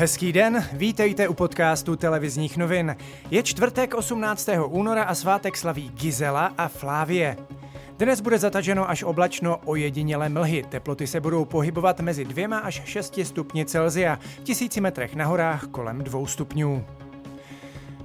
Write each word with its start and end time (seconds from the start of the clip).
Hezký 0.00 0.32
den, 0.32 0.64
vítejte 0.72 1.28
u 1.28 1.34
podcastu 1.34 1.96
televizních 1.96 2.56
novin. 2.56 2.96
Je 3.30 3.42
čtvrtek 3.42 3.94
18. 3.94 4.48
února 4.66 5.02
a 5.02 5.14
svátek 5.14 5.56
slaví 5.56 5.90
Gizela 5.90 6.52
a 6.58 6.68
Flávie. 6.68 7.36
Dnes 7.98 8.20
bude 8.20 8.38
zataženo 8.38 8.90
až 8.90 9.02
oblačno 9.02 9.58
ojedinělé 9.64 10.28
mlhy. 10.28 10.64
Teploty 10.68 11.06
se 11.06 11.20
budou 11.20 11.44
pohybovat 11.44 12.00
mezi 12.00 12.24
dvěma 12.24 12.58
až 12.58 12.82
6 12.84 13.20
stupni 13.22 13.64
Celzia, 13.64 14.18
v 14.40 14.42
tisíci 14.42 14.80
metrech 14.80 15.14
na 15.14 15.26
horách 15.26 15.66
kolem 15.66 15.98
2 15.98 16.26
stupňů. 16.26 16.84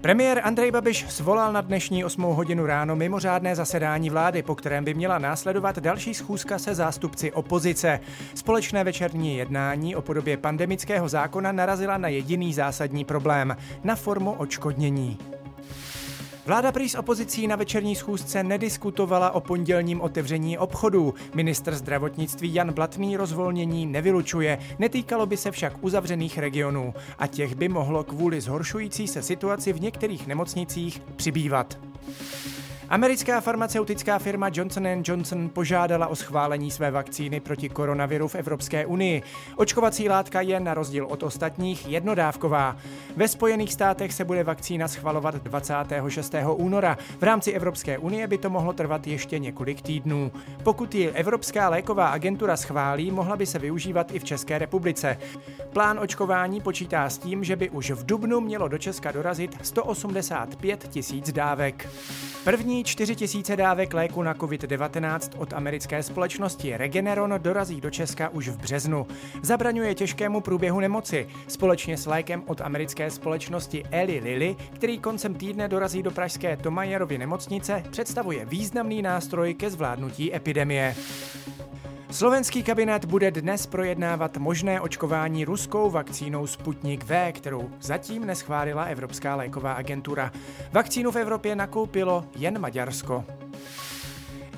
Premiér 0.05 0.41
Andrej 0.43 0.71
Babiš 0.71 1.05
svolal 1.09 1.53
na 1.53 1.61
dnešní 1.61 2.05
8 2.05 2.21
hodinu 2.21 2.65
ráno 2.65 2.95
mimořádné 2.95 3.55
zasedání 3.55 4.09
vlády, 4.09 4.43
po 4.43 4.55
kterém 4.55 4.83
by 4.83 4.93
měla 4.93 5.19
následovat 5.19 5.79
další 5.79 6.13
schůzka 6.13 6.59
se 6.59 6.75
zástupci 6.75 7.31
opozice. 7.31 7.99
Společné 8.36 8.83
večerní 8.83 9.37
jednání 9.37 9.95
o 9.95 10.01
podobě 10.01 10.37
pandemického 10.37 11.09
zákona 11.09 11.51
narazila 11.51 11.97
na 11.97 12.07
jediný 12.07 12.54
zásadní 12.54 13.05
problém 13.05 13.57
na 13.83 13.96
formu 13.96 14.32
očkodnění. 14.32 15.18
Vláda 16.45 16.71
prý 16.71 16.89
s 16.89 16.95
opozicí 16.95 17.47
na 17.47 17.55
večerní 17.55 17.95
schůzce 17.95 18.43
nediskutovala 18.43 19.31
o 19.31 19.41
pondělním 19.41 20.01
otevření 20.01 20.57
obchodů. 20.57 21.13
Ministr 21.33 21.75
zdravotnictví 21.75 22.54
Jan 22.54 22.73
Blatný 22.73 23.18
rozvolnění 23.18 23.85
nevylučuje, 23.85 24.59
netýkalo 24.79 25.25
by 25.25 25.37
se 25.37 25.51
však 25.51 25.73
uzavřených 25.81 26.37
regionů 26.37 26.93
a 27.19 27.27
těch 27.27 27.55
by 27.55 27.69
mohlo 27.69 28.04
kvůli 28.04 28.41
zhoršující 28.41 29.07
se 29.07 29.21
situaci 29.21 29.73
v 29.73 29.81
některých 29.81 30.27
nemocnicích 30.27 31.01
přibývat. 31.15 31.77
Americká 32.89 33.42
farmaceutická 33.42 34.20
firma 34.20 34.50
Johnson 34.53 34.88
Johnson 35.03 35.50
požádala 35.50 36.08
o 36.08 36.16
schválení 36.16 36.72
své 36.72 36.92
vakcíny 36.92 37.39
proti 37.39 37.70
koronaviru 37.70 38.28
v 38.28 38.36
Evropské 38.36 38.86
unii. 38.86 39.22
Očkovací 39.56 40.09
látka 40.09 40.42
je 40.42 40.59
na 40.59 40.73
rozdíl 40.73 41.06
od 41.06 41.23
ostatních 41.23 41.88
jednodávková. 41.88 42.78
Ve 43.16 43.28
Spojených 43.28 43.73
státech 43.73 44.14
se 44.14 44.25
bude 44.25 44.44
vakcína 44.44 44.88
schvalovat 44.88 45.36
26. 45.36 46.36
února. 46.55 46.97
V 47.19 47.23
rámci 47.23 47.52
Evropské 47.52 47.97
unie 47.97 48.27
by 48.27 48.38
to 48.38 48.50
mohlo 48.50 48.73
trvat 48.73 49.08
ještě 49.08 49.39
několik 49.39 49.81
týdnů. 49.81 50.31
Pokud 50.64 50.95
ji 50.95 51.09
Evropská 51.09 51.70
léková 51.70 52.08
agentura 52.08 52.58
schválí, 52.58 53.11
mohla 53.11 53.36
by 53.36 53.45
se 53.45 53.59
využívat 53.59 54.11
i 54.11 54.20
v 54.20 54.23
České 54.23 54.58
republice. 54.58 55.17
Plán 55.73 55.99
očkování 55.99 56.61
počítá 56.61 57.09
s 57.09 57.17
tím, 57.17 57.44
že 57.44 57.55
by 57.55 57.70
už 57.70 57.92
v 57.92 58.05
dubnu 58.05 58.42
mělo 58.42 58.67
do 58.67 58.77
Česka 58.77 59.11
dorazit 59.11 59.58
185 59.61 60.88
tisíc 60.89 61.31
dávek. 61.31 61.89
První 62.44 62.74
První 62.75 62.83
4 62.83 63.15
tisíce 63.15 63.55
dávek 63.55 63.93
léku 63.93 64.23
na 64.23 64.33
COVID-19 64.33 65.29
od 65.37 65.53
americké 65.53 66.03
společnosti 66.03 66.77
Regeneron 66.77 67.33
dorazí 67.37 67.81
do 67.81 67.89
Česka 67.89 68.29
už 68.29 68.49
v 68.49 68.57
březnu. 68.57 69.07
Zabraňuje 69.41 69.95
těžkému 69.95 70.41
průběhu 70.41 70.79
nemoci. 70.79 71.27
Společně 71.47 71.97
s 71.97 72.05
lékem 72.05 72.43
od 72.47 72.61
americké 72.61 73.11
společnosti 73.11 73.83
Eli 73.91 74.19
Lilly, 74.19 74.55
který 74.73 74.99
koncem 74.99 75.33
týdne 75.33 75.67
dorazí 75.67 76.03
do 76.03 76.11
pražské 76.11 76.57
Tomajerovy 76.57 77.17
nemocnice, 77.17 77.83
představuje 77.91 78.45
významný 78.45 79.01
nástroj 79.01 79.53
ke 79.53 79.69
zvládnutí 79.69 80.35
epidemie. 80.35 80.95
Slovenský 82.16 82.63
kabinet 82.63 83.05
bude 83.05 83.31
dnes 83.31 83.66
projednávat 83.66 84.38
možné 84.38 84.81
očkování 84.81 85.45
ruskou 85.45 85.89
vakcínou 85.89 86.47
Sputnik 86.47 87.03
V, 87.03 87.31
kterou 87.31 87.69
zatím 87.81 88.25
neschválila 88.25 88.83
Evropská 88.83 89.35
léková 89.35 89.73
agentura. 89.73 90.31
Vakcínu 90.71 91.11
v 91.11 91.16
Evropě 91.16 91.55
nakoupilo 91.55 92.25
jen 92.38 92.59
Maďarsko. 92.59 93.25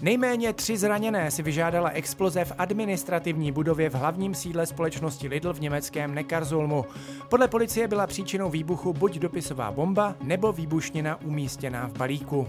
Nejméně 0.02 0.54
tři 0.54 0.78
zraněné 0.78 1.32
si 1.32 1.44
vyžádala 1.44 1.90
exploze 1.90 2.46
v 2.46 2.54
administrativní 2.58 3.52
budově 3.52 3.90
v 3.90 3.96
hlavním 3.96 4.36
sídle 4.36 4.66
společnosti 4.66 5.28
Lidl 5.28 5.54
v 5.54 5.62
německém 5.62 6.16
Neckarzulmu. 6.16 6.86
Podle 7.30 7.48
policie 7.48 7.88
byla 7.88 8.08
příčinou 8.08 8.50
výbuchu 8.50 8.94
buď 8.94 9.20
dopisová 9.20 9.72
bomba 9.72 10.16
nebo 10.22 10.52
výbušnina 10.52 11.22
umístěná 11.22 11.88
v 11.88 11.98
balíku. 11.98 12.48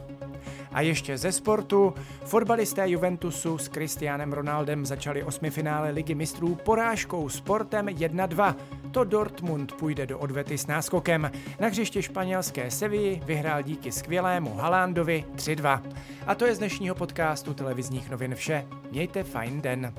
A 0.72 0.80
ještě 0.80 1.18
ze 1.18 1.32
sportu. 1.32 1.94
Fotbalisté 2.24 2.90
Juventusu 2.90 3.58
s 3.58 3.68
Cristianem 3.68 4.32
Ronaldem 4.32 4.86
začali 4.86 5.22
osmifinále 5.22 5.90
ligy 5.90 6.14
mistrů 6.14 6.54
porážkou 6.54 7.28
sportem 7.28 7.86
1-2. 7.86 8.54
To 8.90 9.04
Dortmund 9.04 9.72
půjde 9.72 10.06
do 10.06 10.18
odvety 10.18 10.58
s 10.58 10.66
náskokem. 10.66 11.30
Na 11.60 11.68
hřiště 11.68 12.02
španělské 12.02 12.70
Sevilly 12.70 13.20
vyhrál 13.24 13.62
díky 13.62 13.92
skvělému 13.92 14.54
Halándovi 14.54 15.24
3-2. 15.36 15.82
A 16.26 16.34
to 16.34 16.46
je 16.46 16.54
z 16.54 16.58
dnešního 16.58 16.94
podcastu 16.94 17.54
televizních 17.54 18.10
novin 18.10 18.34
vše. 18.34 18.66
Mějte 18.90 19.22
fajn 19.22 19.60
den. 19.60 19.94